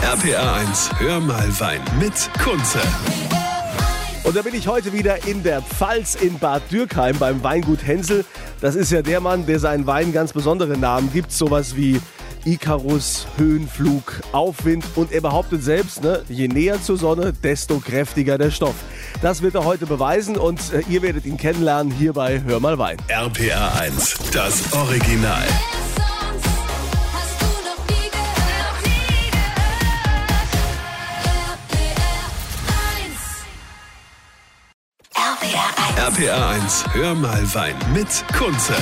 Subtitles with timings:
[0.00, 2.80] RPA 1, hör mal Wein mit Kunze.
[4.24, 8.24] Und da bin ich heute wieder in der Pfalz in Bad Dürkheim beim Weingut Hänsel.
[8.60, 12.00] Das ist ja der Mann, der seinen Wein ganz besondere Namen gibt, sowas wie
[12.44, 18.50] Icarus, Höhenflug, Aufwind und er behauptet selbst, ne, je näher zur Sonne, desto kräftiger der
[18.50, 18.74] Stoff.
[19.20, 22.78] Das wird er heute beweisen und äh, ihr werdet ihn kennenlernen hier bei Hör mal
[22.78, 22.96] Wein.
[23.08, 25.44] RPA 1, das Original.
[35.82, 38.06] RPA 1, hör mal Wein mit
[38.38, 38.72] Kunze.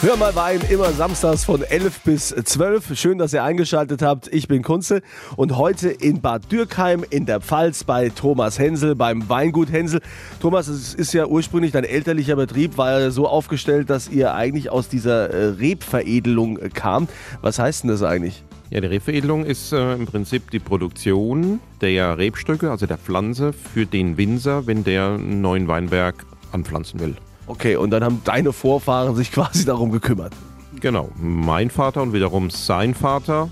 [0.00, 2.96] Hör mal Wein, immer samstags von 11 bis 12.
[2.96, 4.32] Schön, dass ihr eingeschaltet habt.
[4.32, 5.02] Ich bin Kunze
[5.34, 10.00] und heute in Bad Dürkheim in der Pfalz bei Thomas Hensel beim Weingut Hensel.
[10.40, 14.70] Thomas, es ist ja ursprünglich dein elterlicher Betrieb, war ja so aufgestellt, dass ihr eigentlich
[14.70, 17.10] aus dieser äh, Rebveredelung kamt.
[17.42, 18.44] Was heißt denn das eigentlich?
[18.70, 23.84] Ja, die Rebveredelung ist äh, im Prinzip die Produktion der Rebstöcke, also der Pflanze, für
[23.84, 27.16] den Winzer, wenn der einen neuen Weinberg anpflanzen will.
[27.48, 30.32] Okay, und dann haben deine Vorfahren sich quasi darum gekümmert.
[30.78, 33.50] Genau, mein Vater und wiederum sein Vater,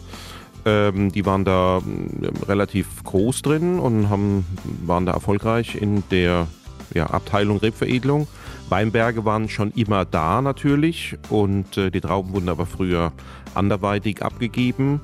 [0.65, 4.47] ähm, die waren da ähm, relativ groß drin und haben,
[4.87, 6.47] waren da erfolgreich in der
[6.95, 8.27] ja, Abteilung Rebveredelung.
[8.69, 13.13] Weinberge waren schon immer da natürlich und äh, die Trauben wurden aber früher
[13.55, 15.01] anderweitig abgegeben.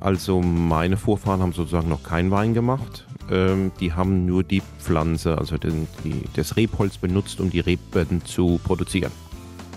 [0.00, 3.06] Also meine Vorfahren haben sozusagen noch keinen Wein gemacht.
[3.30, 8.24] Ähm, die haben nur die Pflanze, also den, die, das Rebholz benutzt, um die Reben
[8.24, 9.12] zu produzieren.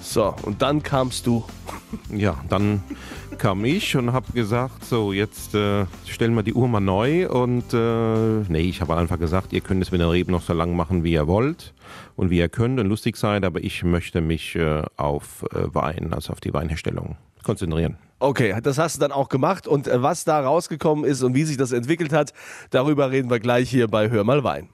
[0.07, 1.43] So, und dann kamst du.
[2.09, 2.83] Ja, dann
[3.37, 7.73] kam ich und habe gesagt, so jetzt äh, stellen wir die Uhr mal neu und
[7.73, 10.75] äh, nee, ich habe einfach gesagt, ihr könnt es mit den Reben noch so lang
[10.75, 11.73] machen, wie ihr wollt
[12.17, 16.13] und wie ihr könnt und lustig seid, aber ich möchte mich äh, auf äh, Wein,
[16.13, 17.97] also auf die Weinherstellung konzentrieren.
[18.19, 21.43] Okay, das hast du dann auch gemacht und äh, was da rausgekommen ist und wie
[21.43, 22.33] sich das entwickelt hat,
[22.69, 24.69] darüber reden wir gleich hier bei Hör mal Wein.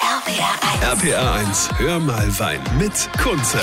[0.00, 1.02] RPR 1.
[1.02, 3.58] RPA 1, hör mal Wein mit Kunze.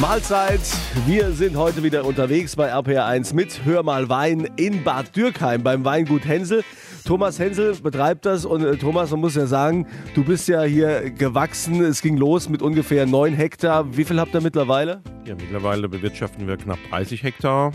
[0.00, 0.60] Mahlzeit,
[1.06, 5.84] wir sind heute wieder unterwegs bei RPR1 mit Hör mal Wein in Bad Dürkheim beim
[5.84, 6.62] Weingut Hänsel.
[7.04, 11.10] Thomas Hänsel betreibt das und äh, Thomas, man muss ja sagen, du bist ja hier
[11.10, 11.82] gewachsen.
[11.82, 13.96] Es ging los mit ungefähr 9 Hektar.
[13.96, 15.02] Wie viel habt ihr mittlerweile?
[15.24, 17.72] Ja, mittlerweile bewirtschaften wir knapp 30 Hektar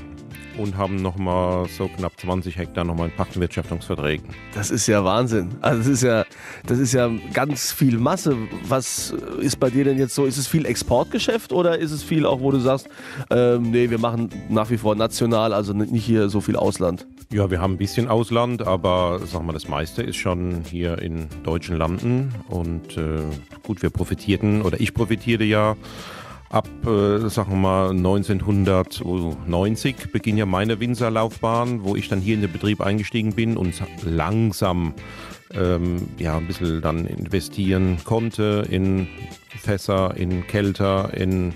[0.57, 4.29] und haben nochmal so knapp 20 Hektar nochmal in Pachtbewirtschaftungsverträgen.
[4.53, 5.55] Das ist ja Wahnsinn.
[5.61, 6.25] Also das ist ja,
[6.65, 8.35] das ist ja ganz viel Masse.
[8.67, 10.25] Was ist bei dir denn jetzt so?
[10.25, 12.87] Ist es viel Exportgeschäft oder ist es viel auch, wo du sagst,
[13.29, 17.07] ähm, nee, wir machen nach wie vor national, also nicht hier so viel Ausland?
[17.31, 21.27] Ja, wir haben ein bisschen Ausland, aber sagen wir, das meiste ist schon hier in
[21.43, 22.33] deutschen Landen.
[22.47, 23.21] Und äh,
[23.63, 25.75] gut, wir profitierten, oder ich profitierte ja
[26.53, 32.41] ab, äh, sagen wir mal, 1990 beginnt ja meine Winzerlaufbahn, wo ich dann hier in
[32.41, 33.73] den Betrieb eingestiegen bin und
[34.05, 34.93] langsam
[35.53, 39.07] ähm, ja, ein bisschen dann investieren konnte in
[39.59, 41.55] Fässer, in Kälter, in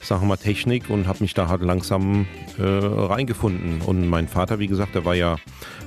[0.00, 2.26] sagen wir mal, Technik und habe mich da halt langsam
[2.58, 3.80] äh, reingefunden.
[3.82, 5.36] Und mein Vater, wie gesagt, der war ja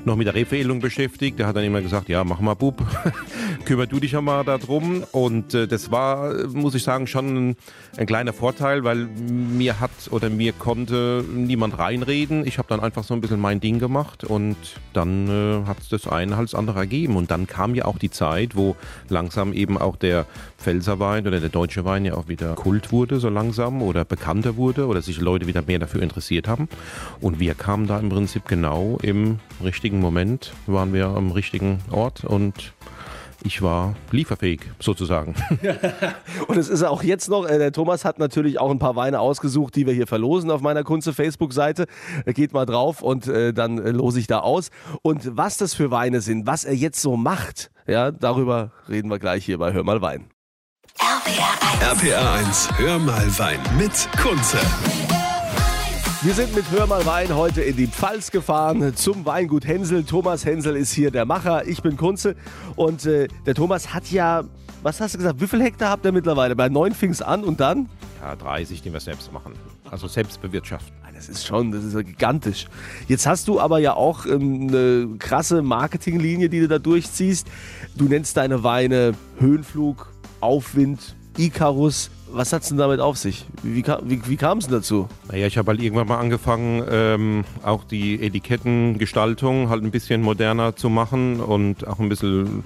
[0.06, 1.40] noch mit der Rebveredelung beschäftigt.
[1.40, 2.84] Der hat dann immer gesagt, ja, mach mal, Bub,
[3.66, 5.04] kümmer du dich ja mal darum.
[5.12, 7.56] Und äh, das war, muss ich sagen, schon ein,
[7.98, 12.46] ein kleiner Vorteil, weil mir hat oder mir konnte niemand reinreden.
[12.46, 14.58] Ich habe dann einfach so ein bisschen mein Ding gemacht und
[14.94, 17.16] dann äh, hat es das eine als andere ergeben.
[17.16, 18.76] Und dann kam ja auch die Zeit, wo
[19.08, 20.26] langsam eben auch der
[20.58, 24.88] Pfälzerwein oder der deutsche Wein ja auch wieder Kult wurde, so langsam oder bekannter wurde
[24.88, 26.68] oder sich Leute wieder mehr dafür interessiert haben.
[27.22, 32.26] Und wir kamen da im Prinzip genau im richtigen Moment, waren wir am richtigen Ort
[32.26, 32.74] und
[33.44, 35.34] ich war lieferfähig sozusagen.
[36.48, 39.22] Und es ist auch jetzt noch, äh, der Thomas hat natürlich auch ein paar Weine
[39.22, 41.86] ausgesucht, die wir hier verlosen auf meiner Kunze Facebook-Seite.
[42.26, 44.72] Äh, Geht mal drauf und äh, dann lose ich da aus.
[45.04, 49.20] Und was das für Weine sind, was er jetzt so macht, ja, darüber reden wir
[49.20, 50.30] gleich hier bei Hör mal Wein.
[51.00, 52.04] RPR 1.
[52.12, 54.58] RPA 1, hör mal Wein mit Kunze.
[56.22, 60.04] Wir sind mit Hör mal Wein heute in die Pfalz gefahren zum Weingut Hänsel.
[60.04, 62.36] Thomas Hänsel ist hier der Macher, ich bin Kunze.
[62.76, 64.44] Und äh, der Thomas hat ja,
[64.84, 66.54] was hast du gesagt, wie viel Hektar habt ihr mittlerweile?
[66.58, 67.88] Bei neun fing es an und dann?
[68.22, 69.54] Ja, 30, die wir selbst machen.
[69.90, 70.92] Also selbst bewirtschaften.
[71.04, 72.68] Ah, Das ist schon, das ist ja gigantisch.
[73.08, 77.48] Jetzt hast du aber ja auch ähm, eine krasse Marketinglinie, die du da durchziehst.
[77.96, 80.12] Du nennst deine Weine Höhenflug,
[80.42, 82.12] Aufwind, Icarus.
[82.32, 83.46] Was hat's denn damit auf sich?
[83.64, 85.08] Wie, wie, wie kam es denn dazu?
[85.30, 90.76] Naja, ich habe halt irgendwann mal angefangen, ähm, auch die Etikettengestaltung halt ein bisschen moderner
[90.76, 92.64] zu machen und auch ein bisschen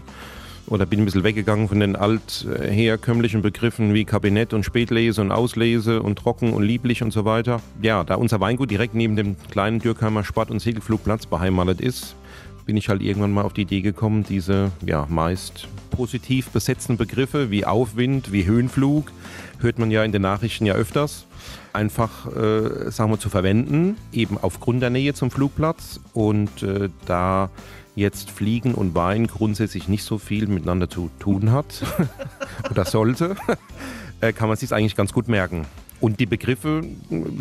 [0.67, 6.01] oder bin ein bisschen weggegangen von den altherkömmlichen Begriffen wie Kabinett und Spätlese und Auslese
[6.01, 7.61] und trocken und lieblich und so weiter.
[7.81, 12.15] Ja, da unser Weingut direkt neben dem kleinen Dürkheimer Sport- und Segelflugplatz beheimatet ist,
[12.65, 17.51] bin ich halt irgendwann mal auf die Idee gekommen, diese ja meist positiv besetzten Begriffe
[17.51, 19.11] wie Aufwind, wie Höhenflug,
[19.59, 21.25] hört man ja in den Nachrichten ja öfters,
[21.71, 27.49] einfach, äh, sagen wir, zu verwenden, eben aufgrund der Nähe zum Flugplatz und äh, da
[27.95, 31.83] jetzt Fliegen und Wein grundsätzlich nicht so viel miteinander zu tun hat
[32.71, 33.35] oder sollte,
[34.21, 35.65] äh, kann man sich eigentlich ganz gut merken.
[36.03, 36.83] Und die Begriffe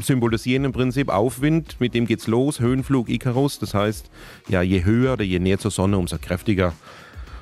[0.02, 3.58] symbolisieren im Prinzip Aufwind, mit dem geht's los, Höhenflug, Icarus.
[3.58, 4.08] Das heißt,
[4.48, 6.72] ja, je höher oder je näher zur Sonne, umso kräftiger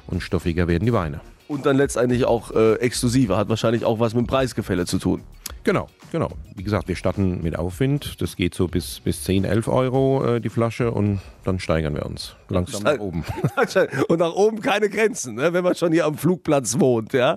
[0.06, 1.20] und stoffiger werden die Weine.
[1.50, 5.25] Und dann letztendlich auch äh, exklusiver, hat wahrscheinlich auch was mit dem Preisgefälle zu tun.
[5.64, 6.29] Genau, genau.
[6.55, 8.23] Wie gesagt, wir starten mit Aufwind.
[8.23, 12.06] Das geht so bis, bis 10, 11 Euro äh, die Flasche und dann steigern wir
[12.06, 13.25] uns langsam nach oben.
[14.08, 17.14] Und nach oben keine Grenzen, ne, wenn man schon hier am Flugplatz wohnt.
[17.14, 17.37] Ja?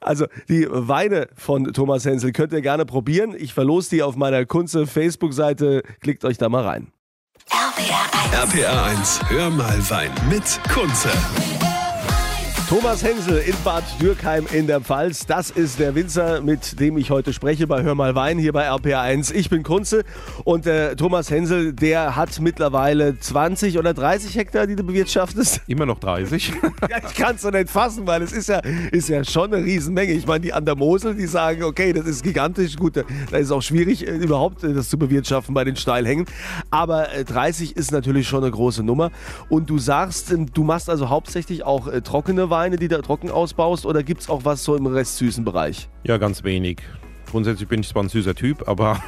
[0.00, 3.34] Also die Weine von Thomas Hensel könnt ihr gerne probieren.
[3.36, 5.82] Ich verlose die auf meiner Kunze Facebook-Seite.
[6.00, 6.92] Klickt euch da mal rein.
[8.32, 11.10] RPR 1, hör mal Wein mit Kunze.
[12.70, 15.26] Thomas Hensel in Bad Dürkheim in der Pfalz.
[15.26, 18.70] Das ist der Winzer, mit dem ich heute spreche bei Hör mal Wein hier bei
[18.70, 19.34] RPR1.
[19.34, 20.04] Ich bin Kunze
[20.44, 25.62] und der Thomas Hensel, der hat mittlerweile 20 oder 30 Hektar, die du bewirtschaftest.
[25.66, 26.52] Immer noch 30.
[26.88, 29.64] Ja, ich kann es doch nicht fassen, weil es ist ja, ist ja schon eine
[29.64, 30.12] Riesenmenge.
[30.12, 32.76] Ich meine, die an der Mosel, die sagen, okay, das ist gigantisch.
[32.76, 36.24] Gut, da da ist auch schwierig, äh, überhaupt äh, das zu bewirtschaften bei den Steilhängen.
[36.70, 39.10] Aber äh, 30 ist natürlich schon eine große Nummer.
[39.48, 43.30] Und du sagst, ähm, du machst also hauptsächlich auch äh, trockene Weine, die du trocken
[43.30, 45.88] ausbaust, oder gibt es auch was so im restsüßen Bereich?
[46.04, 46.80] Ja, ganz wenig.
[47.30, 49.00] Grundsätzlich bin ich zwar ein süßer Typ, aber,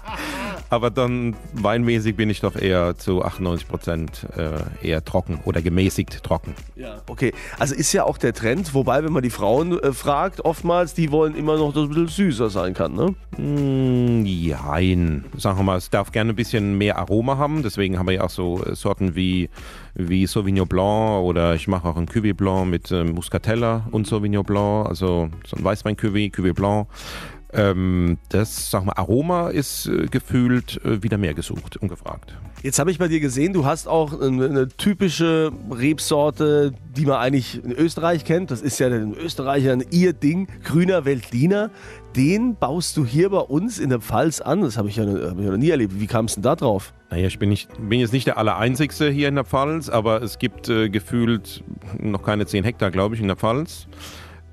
[0.70, 6.22] aber dann weinmäßig bin ich doch eher zu 98 Prozent äh, eher trocken oder gemäßigt
[6.22, 6.54] trocken.
[6.74, 7.02] Ja.
[7.08, 10.94] Okay, also ist ja auch der Trend, wobei, wenn man die Frauen äh, fragt, oftmals,
[10.94, 13.14] die wollen immer noch, dass es ein bisschen süßer sein kann, ne?
[13.40, 15.24] Mm, Jein.
[15.38, 17.62] Sagen wir mal, es darf gerne ein bisschen mehr Aroma haben.
[17.62, 19.48] Deswegen haben wir ja auch so äh, Sorten wie,
[19.94, 24.44] wie Sauvignon Blanc oder ich mache auch ein Cuvée Blanc mit ähm, Muscatella und Sauvignon
[24.44, 26.88] Blanc, also so ein Weißwein-Cuvée, Cuvée Blanc.
[27.52, 32.36] Ähm, das, sag mal, Aroma ist äh, gefühlt äh, wieder mehr gesucht und gefragt.
[32.62, 37.16] Jetzt habe ich bei dir gesehen, du hast auch eine, eine typische Rebsorte, die man
[37.16, 38.50] eigentlich in Österreich kennt.
[38.50, 41.70] Das ist ja den Österreichern ihr Ding, grüner Veltliner.
[42.16, 44.62] Den baust du hier bei uns in der Pfalz an.
[44.62, 46.00] Das habe ich, ja, hab ich ja noch nie erlebt.
[46.00, 46.92] Wie kam es denn da drauf?
[47.10, 50.38] Naja, ich bin, nicht, bin jetzt nicht der Allereinzigste hier in der Pfalz, aber es
[50.38, 51.62] gibt äh, gefühlt
[51.98, 53.86] noch keine 10 Hektar, glaube ich, in der Pfalz.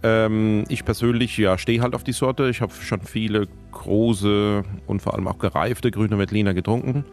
[0.03, 2.49] Ähm, ich persönlich ja, stehe halt auf die Sorte.
[2.49, 7.05] Ich habe schon viele große und vor allem auch gereifte grüne Veltliner getrunken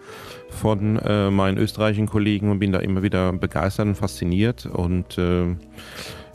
[0.51, 4.67] von äh, meinen österreichischen Kollegen und bin da immer wieder begeistert und fasziniert.
[4.67, 5.57] Und äh,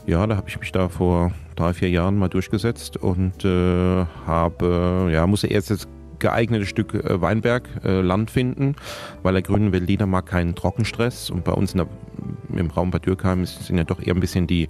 [0.10, 5.10] ja, da habe ich mich da vor drei, vier Jahren mal durchgesetzt und äh, habe,
[5.14, 8.76] ja, musste erst jetzt geeignetes Stück äh, Weinberg, äh, Land finden,
[9.22, 11.88] weil der grüne Veltliner mag keinen Trockenstress und bei uns der,
[12.54, 14.68] im Raum Bad Dürkheim sind ja doch eher ein bisschen die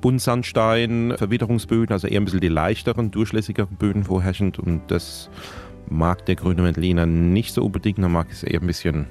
[0.00, 5.30] Buntsandstein, Verwitterungsböden, also eher ein bisschen die leichteren, durchlässigeren Böden vorherrschend und das
[5.88, 9.06] mag der grüne Veltliner nicht so unbedingt, da mag es eher ein bisschen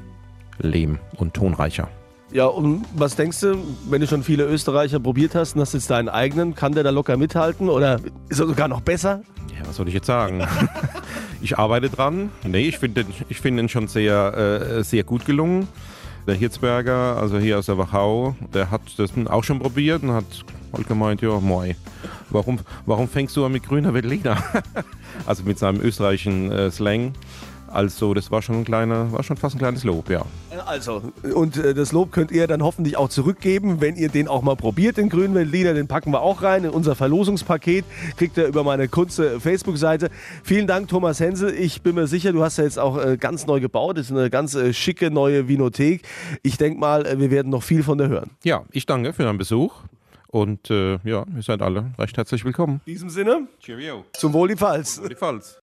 [0.59, 1.89] Lehm und tonreicher.
[2.33, 3.57] Ja, und was denkst du,
[3.89, 6.89] wenn du schon viele Österreicher probiert hast und hast jetzt deinen eigenen, kann der da
[6.89, 7.99] locker mithalten oder
[8.29, 9.21] ist er sogar noch besser?
[9.49, 10.47] Ja, was soll ich jetzt sagen?
[11.41, 12.29] ich arbeite dran.
[12.47, 15.67] Nee, ich finde ich find ihn schon sehr, äh, sehr gut gelungen.
[16.25, 20.23] Der Hirzberger, also hier aus der Wachau, der hat das auch schon probiert und hat
[20.71, 21.75] halt gemeint, ja, moi,
[22.29, 24.41] warum, warum fängst du an mit grüner Veltliner?
[25.25, 27.13] also mit seinem österreichischen äh, Slang.
[27.73, 30.25] Also das war schon ein kleiner, war schon fast ein kleines Lob, ja.
[30.65, 31.01] Also,
[31.33, 34.55] und äh, das Lob könnt ihr dann hoffentlich auch zurückgeben, wenn ihr den auch mal
[34.55, 35.73] probiert, den grünen Veltliner.
[35.73, 37.85] Den packen wir auch rein in unser Verlosungspaket.
[38.17, 40.09] Kriegt ihr über meine Kunze Facebook-Seite.
[40.43, 41.53] Vielen Dank, Thomas Hensel.
[41.53, 43.97] Ich bin mir sicher, du hast ja jetzt auch äh, ganz neu gebaut.
[43.97, 46.03] Das ist eine ganz äh, schicke neue Vinothek.
[46.43, 48.31] Ich denke mal, äh, wir werden noch viel von dir hören.
[48.43, 49.75] Ja, ich danke für deinen Besuch
[50.27, 52.81] und äh, ja, ihr seid alle recht herzlich willkommen.
[52.85, 54.05] In diesem Sinne, Cheerio.
[54.13, 55.01] zum Wohl die Pfalz.
[55.09, 55.61] Die Pfalz.